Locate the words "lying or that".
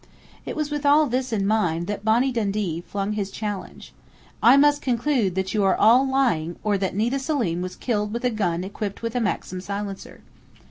6.09-6.95